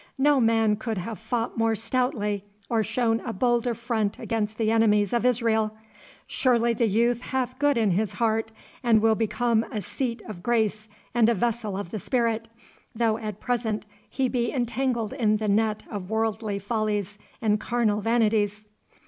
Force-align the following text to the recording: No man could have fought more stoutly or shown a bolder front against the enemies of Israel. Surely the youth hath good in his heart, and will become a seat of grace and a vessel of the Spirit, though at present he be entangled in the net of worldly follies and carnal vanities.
No 0.17 0.39
man 0.41 0.77
could 0.77 0.97
have 0.97 1.19
fought 1.19 1.59
more 1.59 1.75
stoutly 1.75 2.43
or 2.71 2.81
shown 2.81 3.19
a 3.19 3.31
bolder 3.31 3.75
front 3.75 4.17
against 4.17 4.57
the 4.57 4.71
enemies 4.71 5.13
of 5.13 5.27
Israel. 5.27 5.77
Surely 6.25 6.73
the 6.73 6.87
youth 6.87 7.21
hath 7.21 7.59
good 7.59 7.77
in 7.77 7.91
his 7.91 8.13
heart, 8.13 8.49
and 8.81 8.99
will 8.99 9.13
become 9.13 9.63
a 9.71 9.79
seat 9.79 10.23
of 10.27 10.41
grace 10.41 10.89
and 11.13 11.29
a 11.29 11.35
vessel 11.35 11.77
of 11.77 11.91
the 11.91 11.99
Spirit, 11.99 12.47
though 12.95 13.19
at 13.19 13.39
present 13.39 13.85
he 14.09 14.27
be 14.27 14.51
entangled 14.51 15.13
in 15.13 15.37
the 15.37 15.47
net 15.47 15.83
of 15.87 16.09
worldly 16.09 16.57
follies 16.57 17.19
and 17.39 17.59
carnal 17.59 18.01
vanities. 18.01 18.67